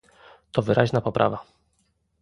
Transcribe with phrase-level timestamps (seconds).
[0.51, 1.45] To wyraźna poprawa